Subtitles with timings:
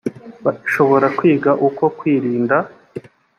[0.45, 2.57] bashobora kwiga uko bakwirinda